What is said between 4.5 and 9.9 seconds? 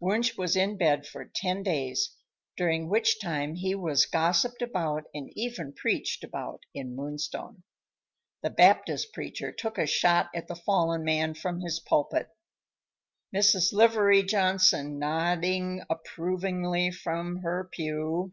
about and even preached about in Moonstone. The Baptist preacher took a